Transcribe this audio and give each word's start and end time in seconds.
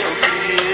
eu 0.00 0.16
queria. 0.16 0.71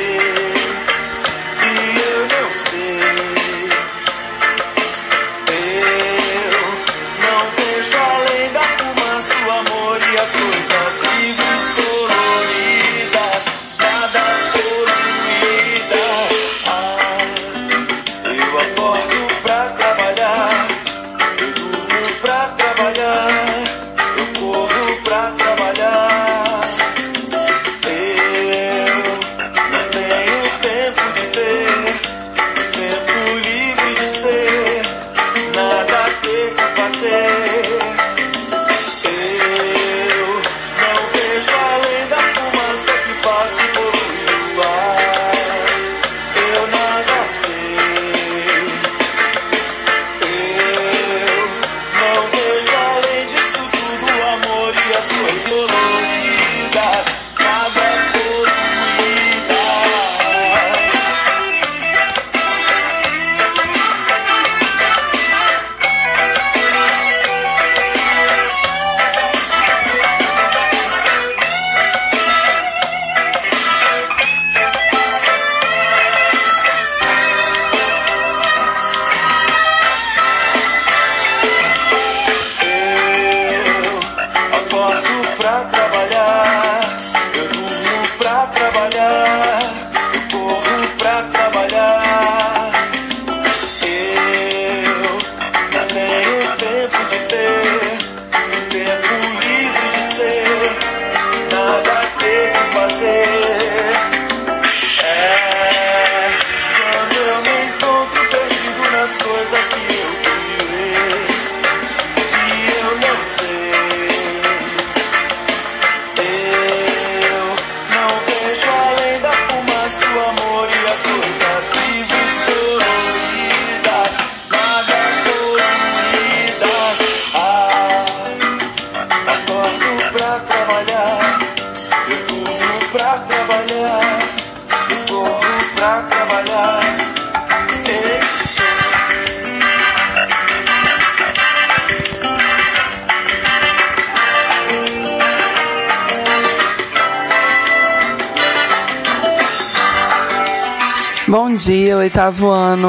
Dia, 151.59 151.97
oitavo 151.97 152.47
ano. 152.47 152.89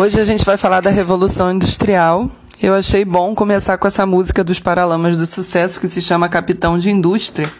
Hoje 0.00 0.18
a 0.18 0.24
gente 0.24 0.46
vai 0.46 0.56
falar 0.56 0.80
da 0.80 0.88
Revolução 0.88 1.52
Industrial. 1.52 2.30
Eu 2.60 2.74
achei 2.74 3.04
bom 3.04 3.34
começar 3.34 3.76
com 3.76 3.86
essa 3.86 4.06
música 4.06 4.42
dos 4.42 4.58
Paralamas 4.58 5.14
do 5.14 5.26
Sucesso 5.26 5.78
que 5.78 5.86
se 5.86 6.00
chama 6.00 6.26
Capitão 6.26 6.78
de 6.78 6.88
Indústria, 6.88 7.52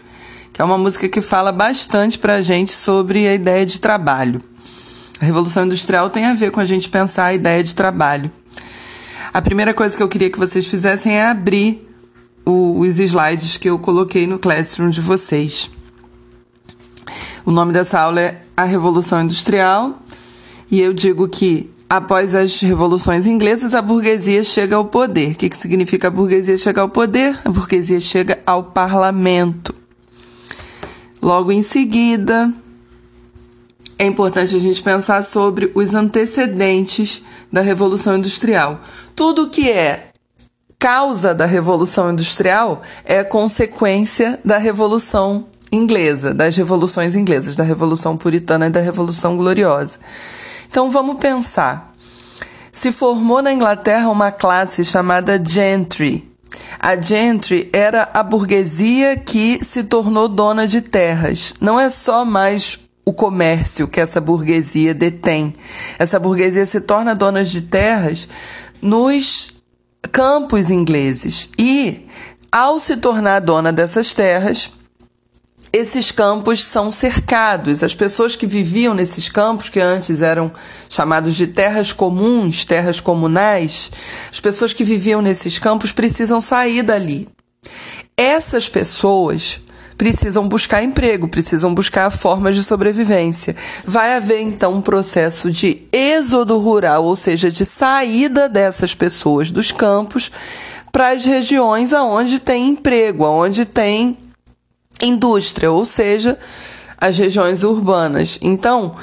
que 0.54 0.62
é 0.62 0.64
uma 0.64 0.78
música 0.78 1.06
que 1.06 1.20
fala 1.20 1.52
bastante 1.52 2.18
pra 2.18 2.40
gente 2.40 2.72
sobre 2.72 3.28
a 3.28 3.34
ideia 3.34 3.66
de 3.66 3.78
trabalho. 3.78 4.40
A 5.20 5.24
Revolução 5.26 5.66
Industrial 5.66 6.08
tem 6.08 6.24
a 6.24 6.32
ver 6.32 6.50
com 6.50 6.60
a 6.60 6.64
gente 6.64 6.88
pensar 6.88 7.26
a 7.26 7.34
ideia 7.34 7.62
de 7.62 7.74
trabalho. 7.74 8.30
A 9.34 9.42
primeira 9.42 9.74
coisa 9.74 9.94
que 9.94 10.02
eu 10.02 10.08
queria 10.08 10.30
que 10.30 10.38
vocês 10.38 10.66
fizessem 10.66 11.14
é 11.14 11.26
abrir 11.26 11.86
os 12.42 12.98
slides 12.98 13.58
que 13.58 13.68
eu 13.68 13.78
coloquei 13.78 14.26
no 14.26 14.38
Classroom 14.38 14.88
de 14.88 15.02
vocês. 15.02 15.70
O 17.44 17.50
nome 17.50 17.74
dessa 17.74 18.00
aula 18.00 18.20
é 18.22 18.42
A 18.56 18.64
Revolução 18.64 19.20
Industrial 19.20 20.05
e 20.70 20.80
eu 20.80 20.92
digo 20.92 21.28
que 21.28 21.70
após 21.88 22.34
as 22.34 22.60
revoluções 22.60 23.26
inglesas 23.26 23.74
a 23.74 23.80
burguesia 23.80 24.42
chega 24.42 24.76
ao 24.76 24.86
poder. 24.86 25.32
O 25.32 25.34
que, 25.36 25.48
que 25.48 25.56
significa 25.56 26.08
a 26.08 26.10
burguesia 26.10 26.58
chegar 26.58 26.82
ao 26.82 26.88
poder? 26.88 27.38
A 27.44 27.50
burguesia 27.50 28.00
chega 28.00 28.38
ao 28.44 28.64
parlamento. 28.64 29.74
Logo 31.22 31.50
em 31.50 31.62
seguida, 31.62 32.52
é 33.98 34.06
importante 34.06 34.54
a 34.54 34.58
gente 34.58 34.82
pensar 34.82 35.22
sobre 35.24 35.70
os 35.74 35.94
antecedentes 35.94 37.22
da 37.50 37.60
Revolução 37.60 38.16
Industrial. 38.16 38.80
Tudo 39.14 39.48
que 39.48 39.70
é 39.70 40.10
causa 40.78 41.34
da 41.34 41.46
Revolução 41.46 42.12
Industrial 42.12 42.82
é 43.04 43.24
consequência 43.24 44.38
da 44.44 44.58
Revolução 44.58 45.46
Inglesa, 45.72 46.32
das 46.32 46.56
revoluções 46.56 47.16
inglesas, 47.16 47.56
da 47.56 47.64
Revolução 47.64 48.16
Puritana 48.16 48.66
e 48.66 48.70
da 48.70 48.80
Revolução 48.80 49.36
Gloriosa. 49.36 49.98
Então 50.68 50.90
vamos 50.90 51.16
pensar. 51.16 51.94
Se 52.72 52.92
formou 52.92 53.40
na 53.40 53.52
Inglaterra 53.52 54.08
uma 54.08 54.30
classe 54.30 54.84
chamada 54.84 55.42
gentry. 55.42 56.30
A 56.78 57.00
gentry 57.00 57.68
era 57.72 58.08
a 58.12 58.22
burguesia 58.22 59.16
que 59.16 59.64
se 59.64 59.84
tornou 59.84 60.28
dona 60.28 60.66
de 60.66 60.80
terras. 60.80 61.54
Não 61.60 61.80
é 61.80 61.88
só 61.88 62.24
mais 62.24 62.78
o 63.04 63.12
comércio 63.12 63.88
que 63.88 64.00
essa 64.00 64.20
burguesia 64.20 64.92
detém. 64.92 65.54
Essa 65.98 66.18
burguesia 66.18 66.66
se 66.66 66.80
torna 66.80 67.14
dona 67.14 67.44
de 67.44 67.62
terras 67.62 68.28
nos 68.82 69.54
campos 70.12 70.70
ingleses. 70.70 71.48
E, 71.58 72.06
ao 72.50 72.78
se 72.78 72.96
tornar 72.96 73.40
dona 73.40 73.72
dessas 73.72 74.12
terras, 74.12 74.72
esses 75.76 76.10
campos 76.10 76.64
são 76.64 76.90
cercados. 76.90 77.82
As 77.82 77.94
pessoas 77.94 78.34
que 78.34 78.46
viviam 78.46 78.94
nesses 78.94 79.28
campos, 79.28 79.68
que 79.68 79.80
antes 79.80 80.22
eram 80.22 80.50
chamados 80.88 81.34
de 81.34 81.46
terras 81.46 81.92
comuns, 81.92 82.64
terras 82.64 83.00
comunais, 83.00 83.90
as 84.30 84.40
pessoas 84.40 84.72
que 84.72 84.84
viviam 84.84 85.20
nesses 85.20 85.58
campos 85.58 85.92
precisam 85.92 86.40
sair 86.40 86.82
dali. 86.82 87.28
Essas 88.16 88.68
pessoas 88.68 89.60
precisam 89.98 90.46
buscar 90.46 90.82
emprego, 90.82 91.28
precisam 91.28 91.72
buscar 91.74 92.10
formas 92.10 92.54
de 92.54 92.62
sobrevivência. 92.62 93.56
Vai 93.84 94.14
haver 94.14 94.40
então 94.40 94.74
um 94.74 94.82
processo 94.82 95.50
de 95.50 95.82
êxodo 95.92 96.58
rural, 96.58 97.04
ou 97.04 97.16
seja, 97.16 97.50
de 97.50 97.64
saída 97.64 98.48
dessas 98.48 98.94
pessoas 98.94 99.50
dos 99.50 99.72
campos 99.72 100.30
para 100.92 101.08
as 101.08 101.24
regiões 101.24 101.92
aonde 101.92 102.38
tem 102.38 102.68
emprego, 102.68 103.24
aonde 103.24 103.64
tem 103.64 104.16
indústria, 105.00 105.70
ou 105.70 105.84
seja, 105.84 106.38
as 106.98 107.18
regiões 107.18 107.62
urbanas. 107.62 108.38
Então, 108.40 108.96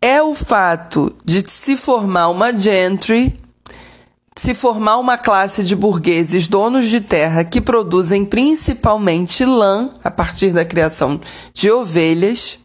é 0.00 0.22
o 0.22 0.34
fato 0.34 1.14
de 1.24 1.44
se 1.48 1.76
formar 1.76 2.28
uma 2.28 2.56
gentry, 2.56 3.38
se 4.36 4.54
formar 4.54 4.98
uma 4.98 5.16
classe 5.16 5.64
de 5.64 5.74
burgueses 5.74 6.46
donos 6.46 6.88
de 6.88 7.00
terra 7.00 7.42
que 7.42 7.60
produzem 7.60 8.24
principalmente 8.24 9.44
lã 9.44 9.90
a 10.04 10.10
partir 10.10 10.52
da 10.52 10.64
criação 10.64 11.18
de 11.54 11.70
ovelhas. 11.70 12.58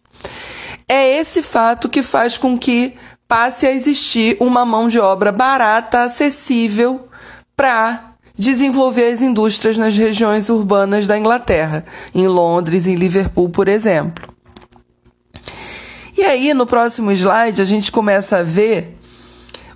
É 0.88 1.18
esse 1.18 1.42
fato 1.42 1.88
que 1.88 2.02
faz 2.02 2.36
com 2.36 2.58
que 2.58 2.94
passe 3.26 3.66
a 3.66 3.72
existir 3.72 4.36
uma 4.38 4.64
mão 4.64 4.88
de 4.88 5.00
obra 5.00 5.32
barata, 5.32 6.02
acessível 6.02 7.08
para 7.56 8.11
desenvolver 8.36 9.12
as 9.12 9.20
indústrias 9.20 9.76
nas 9.76 9.96
regiões 9.96 10.48
urbanas 10.48 11.06
da 11.06 11.18
Inglaterra, 11.18 11.84
em 12.14 12.26
Londres, 12.26 12.86
em 12.86 12.94
Liverpool, 12.94 13.48
por 13.48 13.68
exemplo. 13.68 14.32
E 16.16 16.22
aí, 16.22 16.54
no 16.54 16.66
próximo 16.66 17.10
slide, 17.12 17.60
a 17.60 17.64
gente 17.64 17.90
começa 17.90 18.38
a 18.38 18.42
ver 18.42 18.96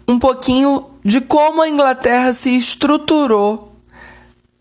um 0.06 0.18
pouquinho 0.18 0.86
de 1.04 1.20
como 1.20 1.62
a 1.62 1.68
Inglaterra 1.68 2.32
se 2.32 2.56
estruturou 2.56 3.76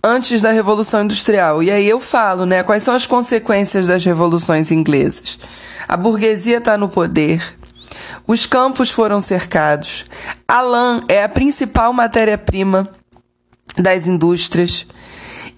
antes 0.03 0.41
da 0.41 0.51
Revolução 0.51 1.03
Industrial. 1.03 1.63
E 1.63 1.71
aí 1.71 1.87
eu 1.87 1.99
falo, 1.99 2.45
né, 2.45 2.63
quais 2.63 2.83
são 2.83 2.93
as 2.93 3.07
consequências 3.07 3.87
das 3.87 4.05
revoluções 4.05 4.71
inglesas. 4.71 5.39
A 5.87 5.97
burguesia 5.97 6.57
está 6.57 6.77
no 6.77 6.87
poder, 6.87 7.57
os 8.27 8.45
campos 8.45 8.89
foram 8.89 9.21
cercados, 9.21 10.05
a 10.47 10.61
lã 10.61 11.03
é 11.07 11.23
a 11.23 11.29
principal 11.29 11.93
matéria-prima 11.93 12.89
das 13.77 14.07
indústrias. 14.07 14.85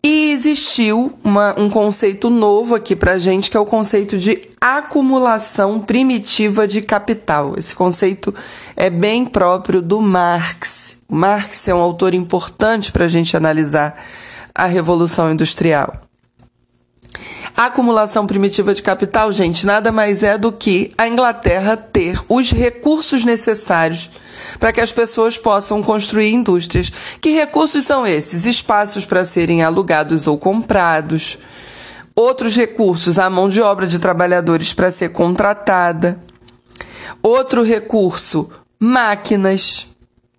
E 0.03 0.31
existiu 0.31 1.17
uma, 1.23 1.59
um 1.59 1.69
conceito 1.69 2.29
novo 2.29 2.75
aqui 2.75 2.95
para 2.95 3.17
gente, 3.17 3.49
que 3.49 3.57
é 3.57 3.59
o 3.59 3.65
conceito 3.65 4.17
de 4.17 4.47
acumulação 4.59 5.79
primitiva 5.79 6.67
de 6.67 6.81
capital. 6.81 7.55
Esse 7.57 7.75
conceito 7.75 8.33
é 8.75 8.89
bem 8.89 9.25
próprio 9.25 9.81
do 9.81 9.99
Marx. 10.01 10.97
O 11.09 11.15
Marx 11.15 11.67
é 11.67 11.73
um 11.73 11.79
autor 11.79 12.13
importante 12.13 12.91
para 12.91 13.05
a 13.05 13.09
gente 13.09 13.35
analisar 13.35 14.01
a 14.53 14.65
Revolução 14.65 15.31
Industrial. 15.31 16.01
A 17.57 17.65
acumulação 17.65 18.27
primitiva 18.27 18.71
de 18.71 18.83
capital, 18.83 19.31
gente, 19.31 19.65
nada 19.65 19.91
mais 19.91 20.21
é 20.21 20.37
do 20.37 20.51
que 20.51 20.91
a 20.95 21.07
Inglaterra 21.07 21.75
ter 21.75 22.21
os 22.29 22.51
recursos 22.51 23.25
necessários 23.25 24.11
para 24.59 24.71
que 24.71 24.79
as 24.79 24.91
pessoas 24.91 25.39
possam 25.39 25.81
construir 25.81 26.31
indústrias. 26.31 26.91
Que 27.19 27.31
recursos 27.31 27.83
são 27.83 28.05
esses? 28.05 28.45
Espaços 28.45 29.05
para 29.05 29.25
serem 29.25 29.63
alugados 29.63 30.27
ou 30.27 30.37
comprados. 30.37 31.39
Outros 32.15 32.55
recursos, 32.55 33.17
a 33.17 33.27
mão 33.27 33.49
de 33.49 33.59
obra 33.59 33.87
de 33.87 33.97
trabalhadores 33.97 34.71
para 34.71 34.91
ser 34.91 35.09
contratada. 35.09 36.19
Outro 37.23 37.63
recurso, 37.63 38.51
máquinas, 38.79 39.87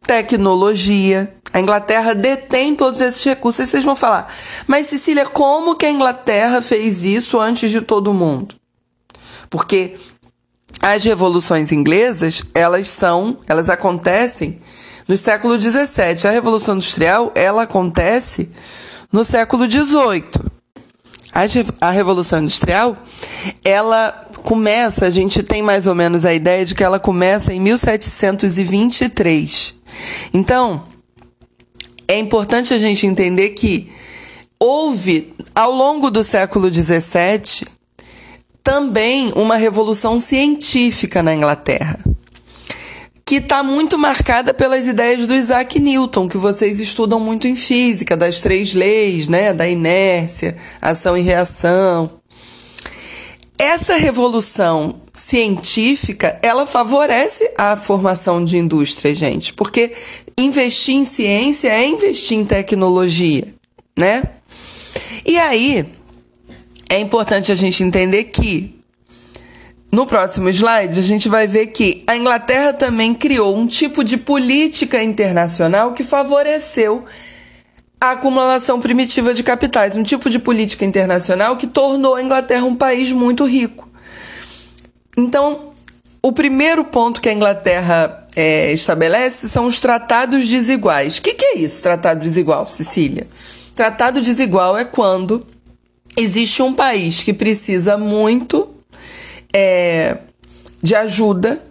tecnologia. 0.03 1.35
A 1.53 1.61
Inglaterra 1.61 2.15
detém 2.15 2.75
todos 2.75 3.01
esses 3.01 3.25
recursos. 3.25 3.61
Aí 3.61 3.67
vocês 3.67 3.85
vão 3.85 3.97
falar, 3.97 4.33
mas 4.67 4.87
Cecília, 4.87 5.27
como 5.27 5.77
que 5.77 5.87
a 5.87 5.91
Inglaterra 5.91 6.61
fez 6.61 7.05
isso 7.05 7.39
antes 7.39 7.71
de 7.71 7.81
todo 7.81 8.13
mundo? 8.13 8.55
Porque 9.51 9.97
as 10.81 11.05
revoluções 11.05 11.73
inglesas, 11.73 12.43
elas 12.55 12.89
são, 12.89 13.39
elas 13.47 13.69
acontecem 13.69 14.61
no 15.09 15.17
século 15.17 15.61
XVII. 15.61 16.29
A 16.29 16.31
Revolução 16.31 16.77
Industrial, 16.77 17.33
ela 17.35 17.63
acontece 17.63 18.51
no 19.11 19.25
século 19.25 19.69
XVIII. 19.69 20.25
A 21.81 21.91
Revolução 21.91 22.41
Industrial, 22.41 22.97
ela 23.65 24.29
começa, 24.43 25.07
a 25.07 25.11
gente 25.11 25.43
tem 25.43 25.63
mais 25.63 25.87
ou 25.87 25.95
menos 25.95 26.25
a 26.25 26.33
ideia 26.33 26.65
de 26.65 26.75
que 26.75 26.85
ela 26.85 26.99
começa 26.99 27.53
em 27.53 27.61
1723. 27.61 29.75
Então, 30.33 30.85
é 32.07 32.19
importante 32.19 32.73
a 32.73 32.79
gente 32.79 33.07
entender 33.07 33.51
que 33.51 33.91
houve, 34.59 35.35
ao 35.55 35.71
longo 35.71 36.11
do 36.11 36.25
século 36.25 36.73
XVII, 36.73 37.67
também 38.63 39.33
uma 39.37 39.57
revolução 39.57 40.19
científica 40.19 41.23
na 41.23 41.35
Inglaterra, 41.35 41.99
que 43.25 43.37
está 43.37 43.63
muito 43.63 43.99
marcada 43.99 44.53
pelas 44.55 44.87
ideias 44.87 45.27
do 45.27 45.35
Isaac 45.35 45.79
Newton, 45.79 46.29
que 46.29 46.39
vocês 46.39 46.81
estudam 46.81 47.21
muito 47.21 47.47
em 47.47 47.57
física, 47.57 48.17
das 48.17 48.41
três 48.41 48.73
leis, 48.75 49.29
né, 49.29 49.53
da 49.53 49.69
inércia, 49.69 50.57
ação 50.81 51.17
e 51.17 51.21
reação. 51.21 52.18
Essa 53.71 53.97
revolução 53.97 55.03
científica, 55.13 56.39
ela 56.43 56.65
favorece 56.65 57.53
a 57.55 57.77
formação 57.77 58.43
de 58.43 58.57
indústria, 58.57 59.15
gente, 59.15 59.53
porque 59.53 59.93
investir 60.39 60.95
em 60.95 61.05
ciência 61.05 61.69
é 61.69 61.87
investir 61.87 62.39
em 62.39 62.47
tecnologia, 62.47 63.47
né? 63.95 64.23
E 65.23 65.39
aí, 65.39 65.85
é 66.89 66.99
importante 66.99 67.53
a 67.53 67.55
gente 67.55 67.83
entender 67.83 68.25
que 68.25 68.75
no 69.93 70.07
próximo 70.07 70.49
slide, 70.49 70.99
a 70.99 71.03
gente 71.03 71.29
vai 71.29 71.47
ver 71.47 71.67
que 71.67 72.03
a 72.07 72.17
Inglaterra 72.17 72.73
também 72.73 73.13
criou 73.13 73.55
um 73.55 73.67
tipo 73.67 74.03
de 74.03 74.17
política 74.17 75.03
internacional 75.03 75.93
que 75.93 76.03
favoreceu 76.03 77.05
a 78.01 78.13
acumulação 78.13 78.81
primitiva 78.81 79.35
de 79.35 79.43
capitais, 79.43 79.97
um 79.97 80.03
tipo 80.03 80.31
de 80.31 80.39
política 80.39 80.85
internacional 80.85 81.57
que 81.57 81.67
tornou 81.67 82.15
a 82.15 82.23
Inglaterra 82.23 82.65
um 82.65 82.77
país 82.77 83.11
muito 83.11 83.45
rico. 83.45 83.89
Então, 85.17 85.73
o 86.23 86.33
primeiro 86.33 86.85
ponto 86.85 87.21
que 87.21 87.29
a 87.29 87.33
Inglaterra 87.33 88.27
é, 88.37 88.73
estabelece 88.73 89.49
são 89.49 89.67
os 89.67 89.81
tratados 89.81 90.49
desiguais. 90.49 91.19
O 91.19 91.23
que, 91.23 91.35
que 91.35 91.45
é 91.45 91.59
isso, 91.59 91.83
tratado 91.83 92.21
desigual, 92.21 92.67
Cecília? 92.67 93.27
Tratado 93.75 94.21
desigual 94.21 94.79
é 94.79 94.85
quando 94.85 95.45
existe 96.17 96.63
um 96.63 96.73
país 96.73 97.23
que 97.23 97.33
precisa 97.33 97.97
muito 97.99 98.69
é, 99.53 100.19
de 100.81 100.95
ajuda 100.95 101.63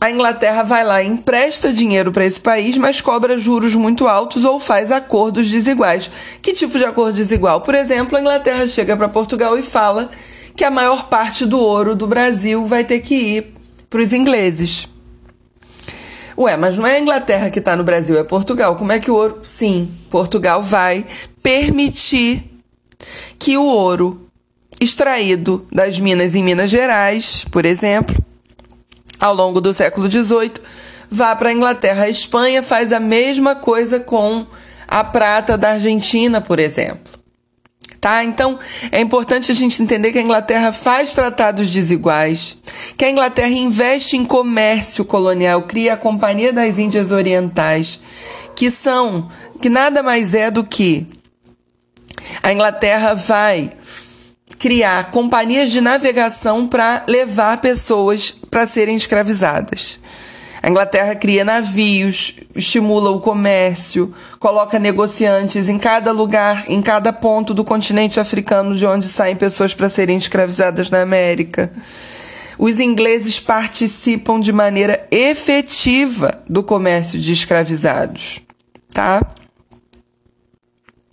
a 0.00 0.10
Inglaterra 0.10 0.62
vai 0.62 0.84
lá 0.84 1.02
e 1.02 1.06
empresta 1.06 1.72
dinheiro 1.72 2.12
para 2.12 2.24
esse 2.24 2.40
país, 2.40 2.76
mas 2.76 3.00
cobra 3.00 3.38
juros 3.38 3.74
muito 3.74 4.06
altos 4.06 4.44
ou 4.44 4.60
faz 4.60 4.90
acordos 4.90 5.50
desiguais. 5.50 6.10
Que 6.40 6.52
tipo 6.52 6.78
de 6.78 6.84
acordo 6.84 7.14
desigual? 7.14 7.60
Por 7.60 7.74
exemplo, 7.74 8.16
a 8.16 8.20
Inglaterra 8.20 8.66
chega 8.66 8.96
para 8.96 9.08
Portugal 9.08 9.58
e 9.58 9.62
fala 9.62 10.10
que 10.56 10.64
a 10.64 10.70
maior 10.70 11.08
parte 11.08 11.46
do 11.46 11.58
ouro 11.58 11.94
do 11.94 12.06
Brasil 12.06 12.66
vai 12.66 12.84
ter 12.84 13.00
que 13.00 13.14
ir 13.14 13.54
para 13.90 14.00
os 14.00 14.12
ingleses. 14.12 14.88
Ué, 16.36 16.56
mas 16.56 16.76
não 16.76 16.86
é 16.86 16.96
a 16.96 17.00
Inglaterra 17.00 17.50
que 17.50 17.60
está 17.60 17.76
no 17.76 17.84
Brasil, 17.84 18.18
é 18.18 18.24
Portugal. 18.24 18.76
Como 18.76 18.92
é 18.92 18.98
que 18.98 19.10
o 19.10 19.14
ouro. 19.14 19.38
Sim, 19.42 19.88
Portugal 20.10 20.62
vai 20.62 21.06
permitir 21.42 22.50
que 23.38 23.56
o 23.56 23.64
ouro 23.64 24.28
extraído 24.80 25.66
das 25.72 25.98
minas 25.98 26.34
em 26.34 26.42
Minas 26.42 26.70
Gerais, 26.70 27.44
por 27.50 27.64
exemplo, 27.64 28.16
ao 29.20 29.34
longo 29.34 29.60
do 29.60 29.72
século 29.72 30.10
XVIII, 30.10 30.54
vá 31.10 31.34
para 31.36 31.50
a 31.50 31.52
Inglaterra. 31.52 32.04
A 32.04 32.08
Espanha 32.08 32.62
faz 32.62 32.92
a 32.92 33.00
mesma 33.00 33.54
coisa 33.54 34.00
com 34.00 34.46
a 34.86 35.02
prata 35.04 35.56
da 35.56 35.70
Argentina, 35.70 36.40
por 36.40 36.58
exemplo. 36.58 37.14
Tá? 38.00 38.22
Então, 38.22 38.58
é 38.92 39.00
importante 39.00 39.50
a 39.50 39.54
gente 39.54 39.82
entender 39.82 40.12
que 40.12 40.18
a 40.18 40.22
Inglaterra 40.22 40.72
faz 40.72 41.14
tratados 41.14 41.70
desiguais, 41.70 42.58
que 42.98 43.04
a 43.04 43.10
Inglaterra 43.10 43.48
investe 43.48 44.14
em 44.14 44.26
comércio 44.26 45.06
colonial, 45.06 45.62
cria 45.62 45.94
a 45.94 45.96
Companhia 45.96 46.52
das 46.52 46.78
Índias 46.78 47.10
Orientais, 47.10 47.98
que 48.54 48.70
são, 48.70 49.30
que 49.58 49.70
nada 49.70 50.02
mais 50.02 50.34
é 50.34 50.50
do 50.50 50.62
que 50.62 51.06
a 52.42 52.52
Inglaterra 52.52 53.14
vai 53.14 53.72
criar 54.58 55.10
companhias 55.10 55.70
de 55.70 55.80
navegação 55.80 56.66
para 56.66 57.04
levar 57.06 57.60
pessoas 57.60 58.30
para 58.30 58.66
serem 58.66 58.96
escravizadas. 58.96 59.98
A 60.64 60.70
Inglaterra 60.70 61.14
cria 61.14 61.44
navios, 61.44 62.36
estimula 62.54 63.10
o 63.10 63.20
comércio, 63.20 64.14
coloca 64.38 64.78
negociantes 64.78 65.68
em 65.68 65.78
cada 65.78 66.10
lugar, 66.10 66.64
em 66.68 66.80
cada 66.80 67.12
ponto 67.12 67.52
do 67.52 67.62
continente 67.62 68.18
africano 68.18 68.74
de 68.74 68.86
onde 68.86 69.06
saem 69.06 69.36
pessoas 69.36 69.74
para 69.74 69.90
serem 69.90 70.16
escravizadas 70.16 70.88
na 70.88 71.02
América. 71.02 71.70
Os 72.58 72.80
ingleses 72.80 73.38
participam 73.38 74.40
de 74.40 74.54
maneira 74.54 75.06
efetiva 75.10 76.42
do 76.48 76.62
comércio 76.62 77.18
de 77.18 77.34
escravizados, 77.34 78.40
tá? 78.90 79.20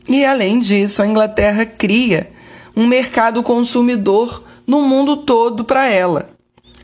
E 0.07 0.23
além 0.23 0.59
disso, 0.59 1.01
a 1.01 1.07
Inglaterra 1.07 1.65
cria 1.65 2.31
um 2.75 2.87
mercado 2.87 3.43
consumidor 3.43 4.43
no 4.65 4.81
mundo 4.81 5.17
todo 5.17 5.63
para 5.63 5.89
ela. 5.89 6.29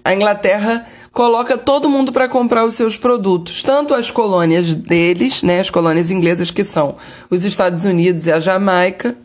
A 0.03 0.13
Inglaterra 0.13 0.87
coloca 1.11 1.57
todo 1.57 1.89
mundo 1.89 2.11
para 2.11 2.29
comprar 2.29 2.63
os 2.63 2.75
seus 2.75 2.95
produtos, 2.95 3.63
tanto 3.63 3.93
as 3.93 4.11
colônias 4.11 4.73
deles, 4.73 5.43
né, 5.43 5.59
as 5.59 5.69
colônias 5.69 6.11
inglesas 6.11 6.51
que 6.51 6.63
são 6.63 6.95
os 7.29 7.43
Estados 7.43 7.83
Unidos 7.83 8.25
e 8.27 8.31
a 8.31 8.39
Jamaica. 8.39 9.17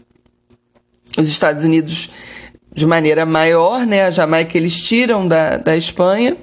Os 1.19 1.28
Estados 1.28 1.62
Unidos 1.62 2.09
de 2.75 2.87
maneira 2.87 3.26
maior, 3.26 3.87
né, 3.87 4.07
a 4.07 4.11
Jamaica 4.11 4.57
eles 4.57 4.81
tiram 4.81 5.28
da, 5.28 5.59
da 5.59 5.76
Espanha, 5.76 6.37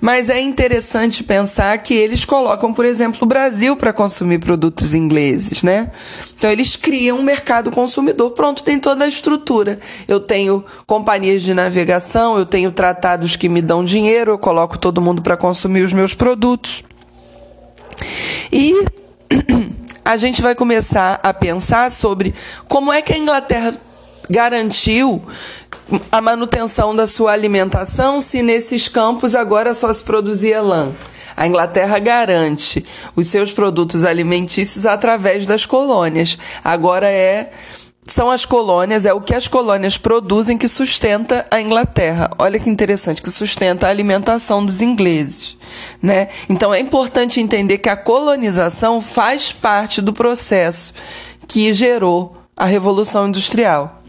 Mas 0.00 0.28
é 0.28 0.40
interessante 0.40 1.24
pensar 1.24 1.76
que 1.78 1.94
eles 1.94 2.24
colocam, 2.24 2.72
por 2.72 2.84
exemplo, 2.84 3.20
o 3.22 3.26
Brasil 3.26 3.76
para 3.76 3.92
consumir 3.92 4.38
produtos 4.38 4.94
ingleses, 4.94 5.62
né? 5.62 5.90
Então 6.38 6.50
eles 6.50 6.76
criam 6.76 7.18
um 7.18 7.22
mercado 7.22 7.70
consumidor. 7.70 8.30
Pronto, 8.30 8.62
tem 8.62 8.78
toda 8.78 9.04
a 9.04 9.08
estrutura. 9.08 9.80
Eu 10.06 10.20
tenho 10.20 10.64
companhias 10.86 11.42
de 11.42 11.52
navegação, 11.52 12.38
eu 12.38 12.46
tenho 12.46 12.70
tratados 12.70 13.34
que 13.34 13.48
me 13.48 13.60
dão 13.60 13.84
dinheiro, 13.84 14.30
eu 14.30 14.38
coloco 14.38 14.78
todo 14.78 15.02
mundo 15.02 15.20
para 15.20 15.36
consumir 15.36 15.82
os 15.82 15.92
meus 15.92 16.14
produtos. 16.14 16.84
E 18.52 18.72
a 20.04 20.16
gente 20.16 20.40
vai 20.40 20.54
começar 20.54 21.18
a 21.24 21.34
pensar 21.34 21.90
sobre 21.90 22.32
como 22.68 22.92
é 22.92 23.02
que 23.02 23.12
a 23.12 23.18
Inglaterra 23.18 23.74
garantiu 24.30 25.20
a 26.12 26.20
manutenção 26.20 26.94
da 26.94 27.06
sua 27.06 27.32
alimentação 27.32 28.20
se 28.20 28.42
nesses 28.42 28.88
campos 28.88 29.34
agora 29.34 29.74
só 29.74 29.92
se 29.92 30.04
produzia 30.04 30.62
lã. 30.62 30.92
A 31.38 31.46
Inglaterra 31.46 32.00
garante 32.00 32.84
os 33.14 33.28
seus 33.28 33.52
produtos 33.52 34.02
alimentícios 34.02 34.84
através 34.84 35.46
das 35.46 35.64
colônias. 35.64 36.36
Agora 36.64 37.08
é 37.08 37.52
são 38.08 38.30
as 38.30 38.44
colônias, 38.44 39.04
é 39.04 39.12
o 39.12 39.20
que 39.20 39.34
as 39.34 39.46
colônias 39.46 39.96
produzem 39.96 40.58
que 40.58 40.66
sustenta 40.66 41.46
a 41.48 41.60
Inglaterra. 41.60 42.30
Olha 42.38 42.58
que 42.58 42.68
interessante, 42.68 43.22
que 43.22 43.30
sustenta 43.30 43.86
a 43.86 43.90
alimentação 43.90 44.66
dos 44.66 44.80
ingleses, 44.80 45.56
né? 46.02 46.28
Então 46.48 46.74
é 46.74 46.80
importante 46.80 47.40
entender 47.40 47.78
que 47.78 47.88
a 47.88 47.96
colonização 47.96 49.00
faz 49.00 49.52
parte 49.52 50.00
do 50.00 50.12
processo 50.12 50.92
que 51.46 51.72
gerou 51.72 52.36
a 52.56 52.64
revolução 52.64 53.28
industrial. 53.28 54.02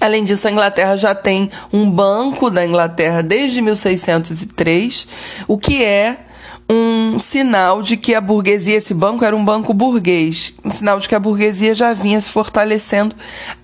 Além 0.00 0.24
disso, 0.24 0.48
a 0.48 0.50
Inglaterra 0.50 0.96
já 0.96 1.14
tem 1.14 1.50
um 1.72 1.88
banco 1.88 2.50
da 2.50 2.64
Inglaterra 2.64 3.22
desde 3.22 3.60
1603, 3.60 5.06
o 5.46 5.56
que 5.56 5.84
é 5.84 6.27
um 6.70 7.18
sinal 7.18 7.82
de 7.82 7.96
que 7.96 8.14
a 8.14 8.20
burguesia, 8.20 8.76
esse 8.76 8.92
banco 8.92 9.24
era 9.24 9.34
um 9.34 9.44
banco 9.44 9.72
burguês, 9.72 10.52
um 10.64 10.70
sinal 10.70 11.00
de 11.00 11.08
que 11.08 11.14
a 11.14 11.20
burguesia 11.20 11.74
já 11.74 11.94
vinha 11.94 12.20
se 12.20 12.30
fortalecendo 12.30 13.16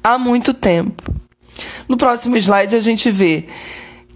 há 0.02 0.16
muito 0.16 0.54
tempo. 0.54 1.02
No 1.88 1.96
próximo 1.96 2.36
slide, 2.36 2.74
a 2.74 2.80
gente 2.80 3.10
vê 3.10 3.46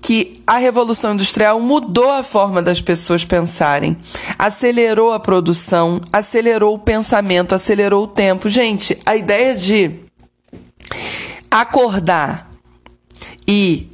que 0.01 0.43
a 0.47 0.57
Revolução 0.57 1.13
Industrial 1.13 1.61
mudou 1.61 2.11
a 2.11 2.23
forma 2.23 2.63
das 2.63 2.81
pessoas 2.81 3.25
pensarem, 3.25 3.97
acelerou 4.39 5.13
a 5.13 5.21
produção, 5.21 6.01
acelerou 6.13 6.75
o 6.75 6.79
pensamento, 6.79 7.55
acelerou 7.55 8.05
o 8.05 8.09
tempo. 8.09 8.49
Gente, 8.49 8.99
a 9.05 9.17
ideia 9.17 9.55
de 9.55 9.91
acordar 11.51 12.51
e 13.47 13.89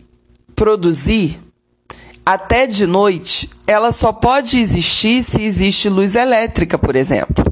produzir 0.55 1.41
até 2.25 2.67
de 2.67 2.87
noite, 2.87 3.51
ela 3.67 3.93
só 3.93 4.13
pode 4.13 4.59
existir 4.59 5.23
se 5.23 5.43
existe 5.43 5.89
luz 5.89 6.15
elétrica, 6.15 6.79
por 6.79 6.97
exemplo. 6.97 7.45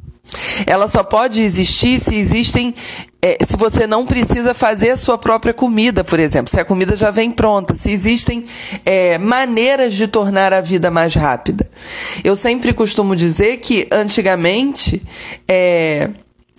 Ela 0.67 0.89
só 0.89 1.03
pode 1.03 1.43
existir 1.43 2.01
se 2.01 2.15
existem. 2.15 2.75
É, 3.21 3.37
se 3.45 3.57
você 3.57 3.87
não 3.87 4.07
precisa 4.07 4.55
fazer 4.55 4.91
a 4.91 4.97
sua 4.97 5.19
própria 5.19 5.53
comida, 5.53 6.03
por 6.03 6.19
exemplo, 6.19 6.51
se 6.51 6.59
a 6.59 6.65
comida 6.65 6.97
já 6.97 7.11
vem 7.11 7.31
pronta, 7.31 7.77
se 7.77 7.91
existem 7.91 8.47
é, 8.85 9.19
maneiras 9.19 9.95
de 9.95 10.09
tornar 10.09 10.53
a 10.53 10.61
vida 10.61 10.91
mais 10.91 11.15
rápida. 11.15 11.69
Eu 12.25 12.35
sempre 12.35 12.73
costumo 12.73 13.15
dizer 13.15 13.59
que 13.59 13.87
antigamente 13.93 15.03
é, 15.47 16.11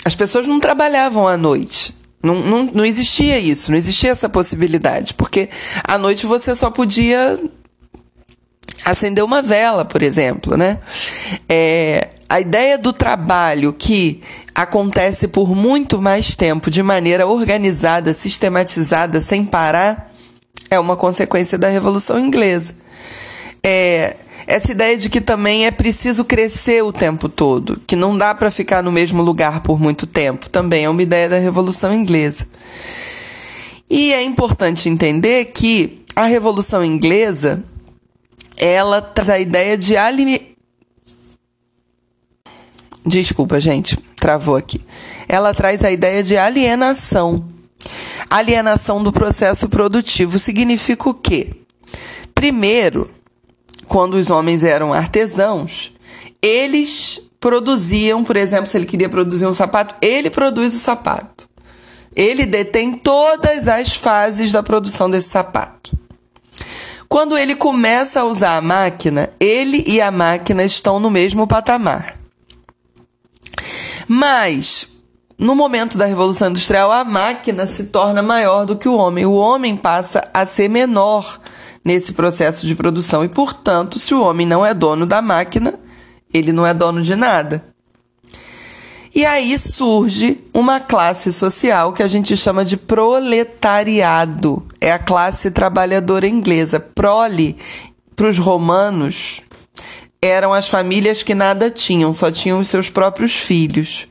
as 0.06 0.16
pessoas 0.16 0.48
não 0.48 0.60
trabalhavam 0.60 1.28
à 1.28 1.36
noite. 1.36 1.96
Não, 2.22 2.36
não, 2.36 2.64
não 2.74 2.86
existia 2.86 3.38
isso, 3.38 3.70
não 3.70 3.78
existia 3.78 4.12
essa 4.12 4.30
possibilidade, 4.30 5.14
porque 5.14 5.50
à 5.84 5.98
noite 5.98 6.26
você 6.26 6.56
só 6.56 6.72
podia 6.72 7.38
acender 8.84 9.24
uma 9.24 9.42
vela, 9.42 9.86
por 9.86 10.02
exemplo, 10.02 10.58
né? 10.58 10.80
É, 11.48 12.10
a 12.28 12.40
ideia 12.40 12.78
do 12.78 12.92
trabalho 12.92 13.74
que 13.74 14.22
acontece 14.56 15.28
por 15.28 15.56
muito 15.56 16.02
mais 16.02 16.36
tempo, 16.36 16.72
de 16.72 16.82
maneira 16.82 17.28
organizada, 17.28 18.14
sistematizada, 18.14 19.22
sem 19.22 19.46
parar, 19.46 20.12
é 20.70 20.80
uma 20.80 20.98
consequência 20.98 21.58
da 21.58 21.70
Revolução 21.70 22.20
Inglesa. 22.20 22.76
É, 23.64 24.18
essa 24.46 24.72
ideia 24.72 24.98
de 24.98 25.10
que 25.10 25.22
também 25.22 25.66
é 25.66 25.72
preciso 25.72 26.26
crescer 26.26 26.84
o 26.84 26.92
tempo 26.92 27.30
todo, 27.30 27.82
que 27.88 27.96
não 27.96 28.18
dá 28.18 28.34
para 28.36 28.52
ficar 28.52 28.84
no 28.84 28.92
mesmo 28.92 29.22
lugar 29.22 29.62
por 29.62 29.80
muito 29.80 30.06
tempo, 30.06 30.50
também 30.50 30.86
é 30.86 30.90
uma 30.90 31.02
ideia 31.02 31.30
da 31.30 31.38
Revolução 31.38 31.94
Inglesa. 31.94 32.46
E 33.90 34.12
é 34.12 34.24
importante 34.24 34.90
entender 34.90 35.46
que 35.46 36.04
a 36.16 36.26
Revolução 36.26 36.84
Inglesa 36.84 37.64
ela 38.66 39.02
traz 39.02 39.30
a 39.30 39.38
ideia 39.38 39.78
de 39.78 39.98
alime... 39.98 40.56
Desculpa, 43.06 43.60
gente, 43.60 43.98
travou 44.16 44.56
aqui. 44.56 44.80
Ela 45.28 45.54
traz 45.54 45.84
a 45.84 45.92
ideia 45.92 46.24
de 46.24 46.38
alienação. 46.38 47.46
Alienação 48.30 49.04
do 49.04 49.12
processo 49.12 49.68
produtivo 49.68 50.40
significa 50.40 51.10
o 51.10 51.14
quê? 51.14 51.54
Primeiro, 52.34 53.12
quando 53.86 54.14
os 54.14 54.30
homens 54.30 54.64
eram 54.64 54.94
artesãos, 54.94 55.92
eles 56.42 57.20
produziam, 57.42 58.24
por 58.24 58.38
exemplo, 58.38 58.68
se 58.68 58.78
ele 58.78 58.86
queria 58.86 59.10
produzir 59.10 59.46
um 59.46 59.54
sapato, 59.54 59.94
ele 60.02 60.30
produz 60.30 60.74
o 60.74 60.80
sapato. 60.80 61.50
Ele 62.16 62.46
detém 62.46 62.94
todas 62.94 63.68
as 63.68 63.94
fases 63.94 64.54
da 64.54 64.64
produção 64.64 65.10
desse 65.10 65.28
sapato. 65.28 66.03
Quando 67.14 67.38
ele 67.38 67.56
começa 67.56 68.22
a 68.22 68.24
usar 68.24 68.58
a 68.58 68.62
máquina, 68.62 69.30
ele 69.40 69.84
e 69.86 70.02
a 70.02 70.10
máquina 70.10 70.64
estão 70.64 71.00
no 71.00 71.12
mesmo 71.12 71.46
patamar. 71.46 72.18
Mas, 74.08 74.88
no 75.38 75.54
momento 75.54 75.96
da 75.96 76.08
Revolução 76.08 76.50
Industrial, 76.50 76.92
a 76.92 77.04
máquina 77.04 77.68
se 77.68 77.84
torna 77.84 78.24
maior 78.24 78.66
do 78.66 78.76
que 78.76 78.90
o 78.90 78.96
homem. 78.96 79.28
O 79.28 79.34
homem 79.34 79.78
passa 79.78 80.28
a 80.34 80.44
ser 80.48 80.68
menor 80.68 81.40
nesse 81.86 82.14
processo 82.14 82.66
de 82.66 82.74
produção. 82.74 83.24
E, 83.24 83.30
portanto, 83.30 84.00
se 84.00 84.16
o 84.16 84.24
homem 84.24 84.48
não 84.48 84.66
é 84.66 84.74
dono 84.74 85.06
da 85.06 85.22
máquina, 85.22 85.76
ele 86.34 86.52
não 86.52 86.66
é 86.66 86.74
dono 86.74 87.04
de 87.04 87.16
nada. 87.16 87.64
E 89.14 89.24
aí 89.24 89.60
surge 89.60 90.44
uma 90.52 90.80
classe 90.80 91.32
social 91.32 91.94
que 91.94 92.02
a 92.02 92.08
gente 92.08 92.36
chama 92.36 92.66
de 92.66 92.76
proletariado. 92.76 94.68
É 94.84 94.92
a 94.92 95.00
classe 95.00 95.50
trabalhadora 95.50 96.28
inglesa. 96.28 96.78
Prole, 96.78 97.56
para 98.18 98.28
os 98.28 98.38
romanos, 98.38 99.40
eram 100.22 100.54
as 100.54 100.68
famílias 100.68 101.24
que 101.24 101.34
nada 101.34 101.72
tinham, 101.72 102.12
só 102.12 102.30
tinham 102.30 102.60
os 102.60 102.68
seus 102.68 102.90
próprios 102.90 103.34
filhos. 103.34 104.10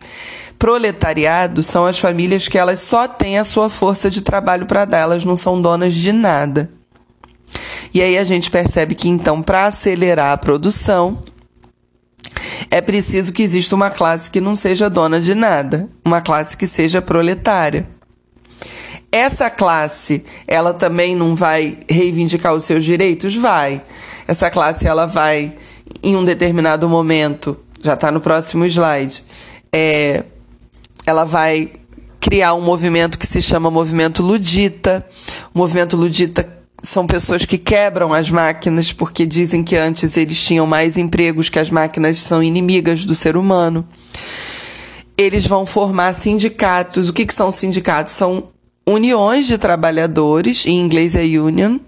Proletariado 0.59 1.63
são 1.63 1.85
as 1.85 1.99
famílias 1.99 2.49
que 2.49 2.57
elas 2.57 2.81
só 2.81 3.07
têm 3.07 3.39
a 3.39 3.45
sua 3.45 3.69
força 3.69 4.11
de 4.11 4.23
trabalho 4.23 4.65
para 4.65 4.87
dar, 4.87 5.01
elas 5.01 5.27
não 5.27 5.37
são 5.37 5.61
donas 5.61 5.93
de 5.93 6.11
nada. 6.11 6.71
E 7.93 8.01
aí 8.01 8.17
a 8.17 8.25
gente 8.25 8.51
percebe 8.51 8.95
que 8.95 9.11
então, 9.11 9.43
para 9.43 9.67
acelerar 9.67 10.33
a 10.33 10.39
produção, 10.39 11.23
é 12.71 12.81
preciso 12.81 13.31
que 13.31 13.43
exista 13.43 13.77
uma 13.77 13.91
classe 13.91 14.31
que 14.31 14.41
não 14.41 14.57
seja 14.57 14.89
dona 14.89 15.21
de 15.21 15.35
nada, 15.35 15.87
uma 16.03 16.23
classe 16.23 16.57
que 16.57 16.67
seja 16.67 17.03
proletária. 17.03 17.92
Essa 19.13 19.51
classe, 19.51 20.25
ela 20.49 20.73
também 20.73 21.15
não 21.15 21.37
vai 21.37 21.79
reivindicar 21.87 22.55
os 22.55 22.65
seus 22.65 22.83
direitos? 22.83 23.37
Vai. 23.37 23.83
Essa 24.27 24.51
classe, 24.51 24.87
ela 24.87 25.05
vai, 25.05 25.55
em 26.03 26.17
um 26.17 26.25
determinado 26.25 26.89
momento, 26.89 27.59
já 27.83 27.93
está 27.93 28.11
no 28.11 28.23
próximo 28.23 28.65
slide, 28.65 29.23
é, 29.71 30.25
ela 31.05 31.25
vai 31.25 31.73
criar 32.19 32.55
um 32.55 32.63
movimento 32.63 33.19
que 33.19 33.27
se 33.27 33.43
chama 33.43 33.71
Movimento 33.71 34.23
Ludita. 34.23 35.07
O 35.53 35.59
movimento 35.59 35.95
Ludita 35.95 36.49
são 36.83 37.07
pessoas 37.07 37.45
que 37.45 37.59
quebram 37.59 38.15
as 38.15 38.31
máquinas 38.31 38.93
porque 38.93 39.27
dizem 39.27 39.63
que 39.63 39.77
antes 39.77 40.17
eles 40.17 40.43
tinham 40.43 40.67
mais 40.67 40.97
empregos, 40.97 41.51
que 41.51 41.59
as 41.59 41.71
máquinas 41.71 42.19
são 42.21 42.43
inimigas 42.43 43.05
do 43.05 43.15
ser 43.15 43.37
humano. 43.37 43.87
Eles 45.19 45.47
vão 45.47 45.67
formar 45.67 46.15
sindicatos. 46.15 47.09
O 47.09 47.13
que, 47.13 47.27
que 47.27 47.35
são 47.35 47.53
sindicatos? 47.53 48.15
São 48.15 48.52
uniões 48.93 49.47
de 49.47 49.59
trabalhadores, 49.59 50.67
em 50.67 50.79
inglês 50.79 51.15
é 51.15 51.23
union. 51.23 51.79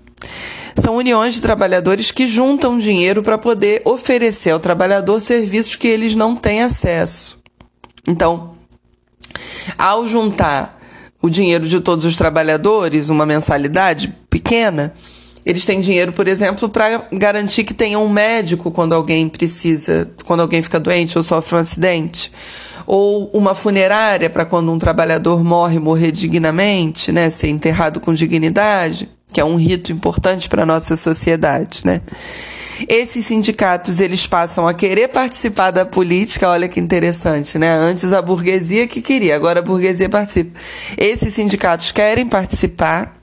São 0.77 0.97
uniões 0.97 1.35
de 1.35 1.41
trabalhadores 1.41 2.11
que 2.11 2.27
juntam 2.27 2.79
dinheiro 2.79 3.23
para 3.23 3.39
poder 3.39 3.83
oferecer 3.85 4.51
ao 4.51 4.59
trabalhador 4.59 5.21
serviços 5.21 5.77
que 5.77 5.87
eles 5.87 6.15
não 6.15 6.35
têm 6.35 6.63
acesso. 6.63 7.39
Então, 8.09 8.55
ao 9.79 10.07
juntar 10.07 10.81
o 11.23 11.31
dinheiro 11.31 11.67
de 11.67 11.81
todos 11.81 12.05
os 12.05 12.17
trabalhadores, 12.17 13.09
uma 13.09 13.25
mensalidade 13.25 14.15
pequena, 14.29 14.93
eles 15.47 15.65
têm 15.65 15.81
dinheiro, 15.81 16.13
por 16.13 16.27
exemplo, 16.27 16.69
para 16.69 17.07
garantir 17.13 17.65
que 17.65 17.75
tenha 17.75 17.99
um 17.99 18.09
médico 18.09 18.71
quando 18.71 18.95
alguém 18.95 19.29
precisa, 19.29 20.11
quando 20.25 20.41
alguém 20.41 20.63
fica 20.63 20.81
doente 20.81 21.17
ou 21.17 21.23
sofre 21.23 21.55
um 21.55 21.59
acidente, 21.59 22.33
ou 22.87 23.31
uma 23.33 23.55
funerária 23.55 24.29
para 24.29 24.45
quando 24.45 24.73
um 24.73 24.79
trabalhador 24.79 25.43
morre, 25.43 25.79
morrer 25.79 26.13
dignamente, 26.13 27.13
né, 27.13 27.31
ser 27.31 27.49
enterrado 27.49 28.01
com 28.01 28.13
dignidade, 28.13 29.09
que 29.33 29.41
é 29.41 29.45
um 29.45 29.57
rito 29.57 29.93
importante 29.93 30.49
para 30.49 30.63
a 30.63 30.67
nossa 30.67 30.97
sociedade, 30.97 31.83
né? 31.85 32.01
Esses 32.89 33.27
sindicatos 33.27 34.01
eles 34.01 34.27
passam 34.27 34.67
a 34.67 34.75
querer 34.75 35.09
participar 35.09 35.71
da 35.71 35.85
política, 35.85 36.49
olha 36.49 36.69
que 36.69 36.81
interessante, 36.81 37.57
né? 37.59 37.73
Antes 37.77 38.13
a 38.13 38.21
burguesia 38.21 38.87
que 38.87 39.01
queria, 39.01 39.37
agora 39.37 39.61
a 39.61 39.63
burguesia 39.63 40.09
participa. 40.09 40.59
Esses 40.99 41.35
sindicatos 41.35 41.93
querem 41.93 42.27
participar 42.27 43.17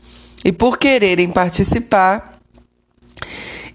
e 0.43 0.51
por 0.51 0.77
quererem 0.77 1.29
participar 1.29 2.39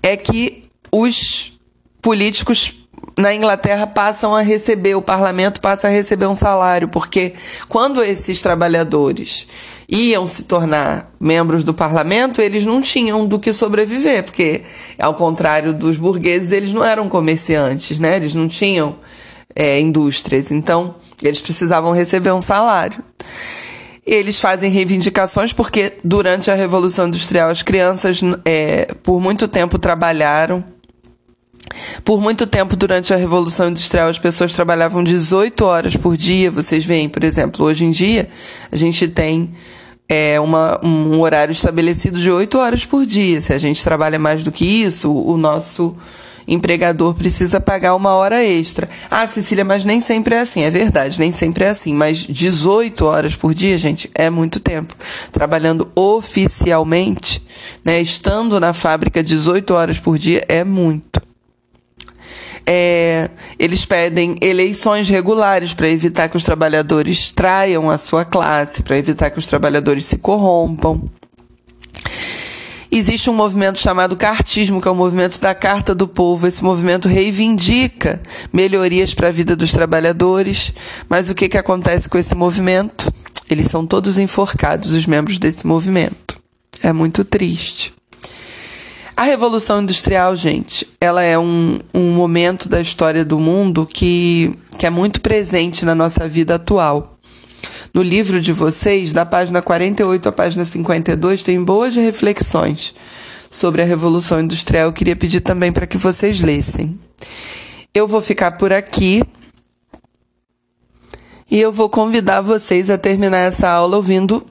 é 0.03 0.17
que 0.17 0.65
os 0.91 1.53
políticos 2.01 2.86
na 3.19 3.35
Inglaterra 3.35 3.87
passam 3.87 4.37
a 4.37 4.43
receber, 4.43 4.95
o 4.95 5.01
parlamento 5.01 5.61
passa 5.61 5.89
a 5.89 5.91
receber 5.91 6.27
um 6.27 6.35
salário, 6.35 6.89
porque 6.89 7.33
quando 7.69 8.03
esses 8.03 8.43
trabalhadores 8.43 9.47
iam 9.89 10.27
se 10.27 10.43
tornar 10.43 11.11
membros 11.19 11.65
do 11.65 11.73
parlamento, 11.73 12.43
eles 12.43 12.67
não 12.67 12.83
tinham 12.83 13.27
do 13.27 13.39
que 13.39 13.55
sobreviver, 13.55 14.25
porque, 14.25 14.63
ao 14.99 15.15
contrário 15.15 15.73
dos 15.73 15.97
burgueses, 15.97 16.53
eles 16.53 16.73
não 16.73 16.85
eram 16.85 17.09
comerciantes, 17.09 17.99
né? 17.99 18.17
Eles 18.17 18.35
não 18.35 18.49
tinham 18.49 18.97
é, 19.55 19.81
indústrias, 19.81 20.51
então 20.51 20.95
eles 21.23 21.41
precisavam 21.41 21.93
receber 21.93 22.33
um 22.33 22.41
salário. 22.41 23.03
Eles 24.05 24.39
fazem 24.39 24.71
reivindicações 24.71 25.53
porque, 25.53 25.95
durante 26.05 26.51
a 26.51 26.55
Revolução 26.55 27.09
Industrial, 27.09 27.49
as 27.49 27.63
crianças, 27.63 28.21
é, 28.45 28.87
por 29.03 29.21
muito 29.21 29.49
tempo, 29.49 29.79
trabalharam 29.79 30.63
por 32.05 32.21
muito 32.21 32.47
tempo, 32.47 32.77
durante 32.77 33.13
a 33.13 33.17
Revolução 33.17 33.69
Industrial, 33.69 34.09
as 34.09 34.19
pessoas 34.19 34.55
trabalhavam 34.55 35.03
18 35.03 35.65
horas 35.65 35.97
por 35.97 36.17
dia. 36.17 36.51
Vocês 36.51 36.85
veem, 36.85 37.09
por 37.09 37.25
exemplo, 37.25 37.65
hoje 37.65 37.85
em 37.85 37.91
dia, 37.91 38.29
a 38.71 38.77
gente 38.77 39.09
tem 39.09 39.53
é, 40.09 40.39
uma, 40.41 40.81
um 40.85 41.21
horário 41.21 41.53
estabelecido 41.53 42.19
de 42.19 42.31
8 42.31 42.59
horas 42.59 42.85
por 42.85 43.05
dia. 43.05 43.41
Se 43.41 43.53
a 43.53 43.59
gente 43.59 43.83
trabalha 43.83 44.19
mais 44.19 44.43
do 44.43 44.53
que 44.53 44.65
isso, 44.65 45.13
o 45.13 45.37
nosso 45.37 45.97
empregador 46.47 47.15
precisa 47.15 47.61
pagar 47.61 47.95
uma 47.95 48.15
hora 48.15 48.45
extra. 48.45 48.89
Ah, 49.11 49.27
Cecília, 49.27 49.65
mas 49.65 49.85
nem 49.85 50.01
sempre 50.01 50.35
é 50.35 50.41
assim. 50.41 50.63
É 50.63 50.71
verdade, 50.71 51.19
nem 51.19 51.33
sempre 51.33 51.65
é 51.65 51.69
assim. 51.69 51.93
Mas 51.93 52.19
18 52.19 53.05
horas 53.05 53.35
por 53.35 53.53
dia, 53.53 53.77
gente, 53.79 54.11
é 54.15 54.31
muito 54.31 54.61
tempo. 54.61 54.95
Trabalhando 55.33 55.91
oficialmente, 55.95 57.43
né, 57.85 58.01
estando 58.01 58.61
na 58.61 58.73
fábrica 58.73 59.23
18 59.23 59.75
horas 59.75 59.99
por 59.99 60.19
dia, 60.19 60.45
é 60.49 60.63
muito. 60.63 61.26
É, 62.69 63.31
eles 63.59 63.85
pedem 63.85 64.35
eleições 64.41 65.09
regulares 65.09 65.73
para 65.73 65.89
evitar 65.89 66.29
que 66.29 66.37
os 66.37 66.43
trabalhadores 66.43 67.31
traiam 67.31 67.89
a 67.89 67.97
sua 67.97 68.25
classe, 68.25 68.83
para 68.83 68.99
evitar 68.99 69.31
que 69.31 69.39
os 69.39 69.47
trabalhadores 69.47 70.05
se 70.05 70.19
corrompam. 70.19 71.01
Existe 72.91 73.29
um 73.29 73.35
movimento 73.35 73.79
chamado 73.79 74.17
cartismo, 74.17 74.81
que 74.81 74.89
é 74.89 74.91
o 74.91 74.95
movimento 74.95 75.41
da 75.41 75.55
Carta 75.55 75.95
do 75.95 76.09
Povo. 76.09 76.47
Esse 76.47 76.65
movimento 76.65 77.09
reivindica 77.09 78.23
melhorias 78.53 79.13
para 79.13 79.29
a 79.29 79.33
vida 79.33 79.55
dos 79.55 79.73
trabalhadores. 79.73 80.73
Mas 81.09 81.29
o 81.29 81.35
que, 81.35 81.49
que 81.49 81.59
acontece 81.59 82.09
com 82.09 82.17
esse 82.17 82.35
movimento? 82.35 83.13
Eles 83.51 83.67
são 83.67 83.87
todos 83.87 84.19
enforcados, 84.19 84.93
os 84.93 85.07
membros 85.07 85.39
desse 85.39 85.67
movimento. 85.67 86.41
É 86.83 86.93
muito 86.93 87.25
triste. 87.25 87.96
A 89.17 89.23
Revolução 89.23 89.81
Industrial, 89.81 90.37
gente, 90.37 90.87
ela 91.01 91.23
é 91.23 91.39
um, 91.39 91.79
um 91.95 92.11
momento 92.11 92.69
da 92.69 92.83
história 92.83 93.25
do 93.25 93.39
mundo 93.39 93.87
que, 93.87 94.55
que 94.77 94.85
é 94.85 94.91
muito 94.91 95.23
presente 95.23 95.87
na 95.87 95.95
nossa 95.95 96.29
vida 96.29 96.57
atual. 96.57 97.17
No 97.95 98.03
livro 98.03 98.43
de 98.43 98.53
vocês, 98.53 99.15
da 99.15 99.25
página 99.25 99.63
48 99.63 100.29
à 100.29 100.33
página 100.33 100.67
52, 100.67 101.43
tem 101.43 101.65
boas 101.65 101.97
reflexões 101.97 102.93
sobre 103.51 103.81
a 103.81 103.87
Revolução 103.87 104.39
Industrial. 104.39 104.89
Eu 104.89 104.93
queria 104.93 105.17
pedir 105.17 105.41
também 105.41 105.73
para 105.73 105.87
que 105.87 105.97
vocês 105.97 106.39
lessem. 106.43 107.01
Eu 107.95 108.07
vou 108.07 108.21
ficar 108.21 108.53
por 108.53 108.71
aqui. 108.71 109.23
E 111.51 111.59
eu 111.59 111.73
vou 111.73 111.89
convidar 111.89 112.43
vocês 112.43 112.91
a 112.91 112.99
terminar 112.99 113.39
essa 113.39 113.67
aula 113.67 113.97
ouvindo 113.97 114.45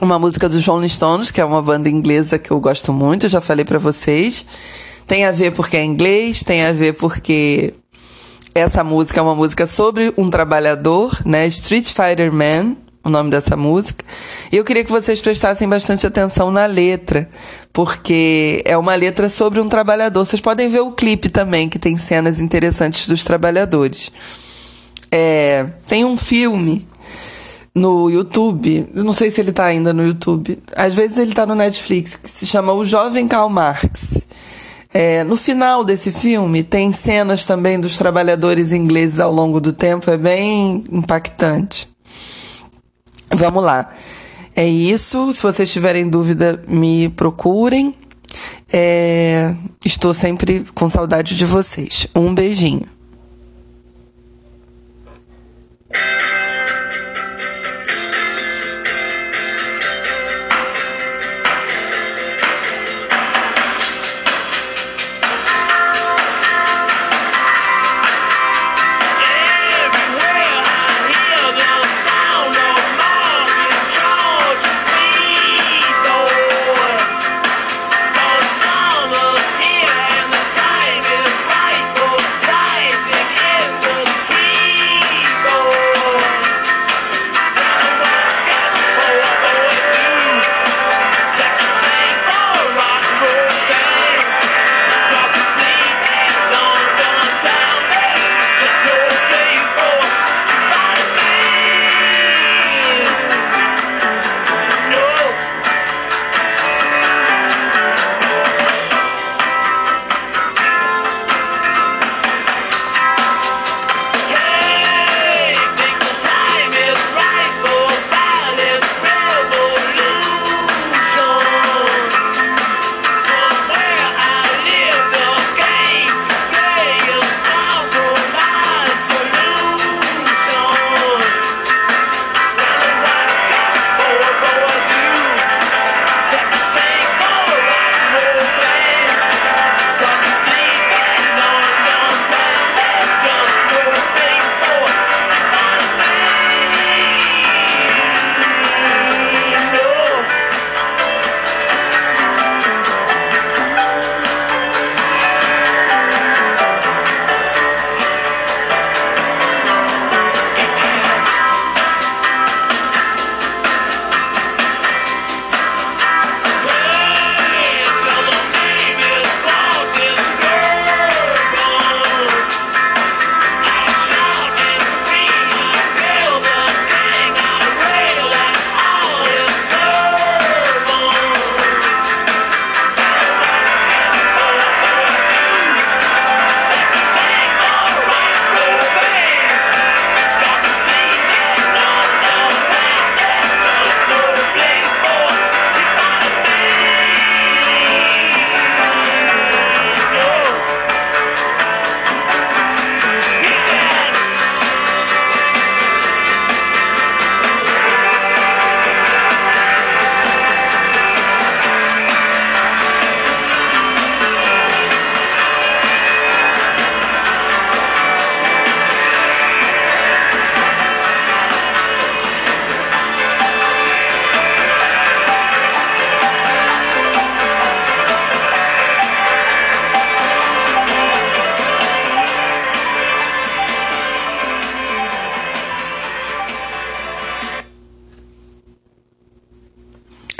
uma 0.00 0.18
música 0.18 0.48
dos 0.48 0.64
Rolling 0.64 0.88
Stones, 0.88 1.30
que 1.30 1.40
é 1.40 1.44
uma 1.44 1.60
banda 1.60 1.88
inglesa 1.88 2.38
que 2.38 2.50
eu 2.50 2.58
gosto 2.58 2.92
muito, 2.92 3.28
já 3.28 3.40
falei 3.40 3.64
para 3.64 3.78
vocês. 3.78 4.44
Tem 5.06 5.24
a 5.24 5.32
ver 5.32 5.52
porque 5.52 5.76
é 5.76 5.84
inglês, 5.84 6.42
tem 6.42 6.64
a 6.64 6.72
ver 6.72 6.94
porque 6.94 7.74
essa 8.54 8.82
música 8.82 9.20
é 9.20 9.22
uma 9.22 9.34
música 9.34 9.66
sobre 9.66 10.12
um 10.16 10.30
trabalhador, 10.30 11.18
né? 11.24 11.46
Street 11.48 11.88
Fighter 11.88 12.32
Man, 12.32 12.76
o 13.04 13.10
nome 13.10 13.30
dessa 13.30 13.56
música. 13.56 14.04
E 14.50 14.56
eu 14.56 14.64
queria 14.64 14.84
que 14.84 14.90
vocês 14.90 15.20
prestassem 15.20 15.68
bastante 15.68 16.06
atenção 16.06 16.50
na 16.50 16.66
letra, 16.66 17.28
porque 17.72 18.62
é 18.64 18.76
uma 18.76 18.94
letra 18.94 19.28
sobre 19.28 19.60
um 19.60 19.68
trabalhador. 19.68 20.24
Vocês 20.24 20.40
podem 20.40 20.68
ver 20.68 20.80
o 20.80 20.92
clipe 20.92 21.28
também, 21.28 21.68
que 21.68 21.78
tem 21.78 21.98
cenas 21.98 22.40
interessantes 22.40 23.06
dos 23.06 23.22
trabalhadores. 23.22 24.10
É, 25.12 25.66
tem 25.86 26.04
um 26.04 26.16
filme 26.16 26.86
no 27.80 28.10
YouTube. 28.10 28.86
Eu 28.94 29.02
não 29.02 29.12
sei 29.12 29.30
se 29.30 29.40
ele 29.40 29.52
tá 29.52 29.64
ainda 29.64 29.92
no 29.92 30.06
YouTube. 30.06 30.58
Às 30.76 30.94
vezes 30.94 31.16
ele 31.16 31.32
tá 31.32 31.46
no 31.46 31.54
Netflix, 31.54 32.14
que 32.14 32.28
se 32.28 32.46
chama 32.46 32.72
O 32.72 32.84
Jovem 32.84 33.26
Karl 33.26 33.48
Marx. 33.48 34.26
É, 34.92 35.24
no 35.24 35.36
final 35.36 35.84
desse 35.84 36.12
filme 36.12 36.62
tem 36.62 36.92
cenas 36.92 37.44
também 37.44 37.78
dos 37.78 37.96
trabalhadores 37.96 38.72
ingleses 38.72 39.20
ao 39.20 39.32
longo 39.32 39.60
do 39.60 39.72
tempo, 39.72 40.10
é 40.10 40.18
bem 40.18 40.84
impactante. 40.90 41.88
Vamos 43.32 43.62
lá. 43.62 43.92
É 44.54 44.66
isso. 44.66 45.32
Se 45.32 45.42
vocês 45.42 45.72
tiverem 45.72 46.08
dúvida, 46.08 46.60
me 46.68 47.08
procurem. 47.10 47.94
É, 48.72 49.54
estou 49.84 50.12
sempre 50.12 50.64
com 50.74 50.88
saudade 50.88 51.36
de 51.36 51.46
vocês. 51.46 52.08
Um 52.14 52.34
beijinho. 52.34 52.99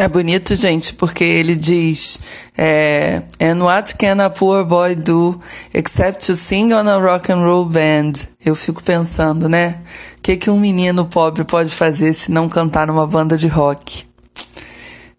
É 0.01 0.09
bonito, 0.09 0.57
gente, 0.57 0.95
porque 0.95 1.23
ele 1.23 1.55
diz: 1.55 2.19
é, 2.57 3.23
And 3.39 3.63
what 3.63 3.95
can 3.97 4.25
a 4.25 4.31
poor 4.31 4.65
boy 4.65 4.95
do 4.95 5.39
except 5.75 6.25
to 6.25 6.35
sing 6.35 6.73
on 6.73 6.89
a 6.89 6.97
rock 6.97 7.31
and 7.31 7.45
roll 7.45 7.67
band? 7.67 8.13
Eu 8.43 8.55
fico 8.55 8.83
pensando, 8.83 9.47
né? 9.47 9.79
O 10.17 10.23
que, 10.23 10.39
que 10.39 10.49
um 10.49 10.59
menino 10.59 11.05
pobre 11.05 11.45
pode 11.45 11.69
fazer 11.69 12.15
se 12.15 12.31
não 12.33 12.49
cantar 12.49 12.87
numa 12.87 13.07
banda 13.07 13.37
de 13.37 13.47
rock 13.47 14.07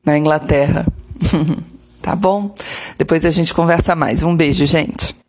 na 0.04 0.18
Inglaterra? 0.18 0.88
tá 2.02 2.16
bom? 2.16 2.56
Depois 2.98 3.24
a 3.24 3.30
gente 3.30 3.54
conversa 3.54 3.96
mais. 3.96 4.24
Um 4.24 4.36
beijo, 4.36 4.66
gente. 4.66 5.21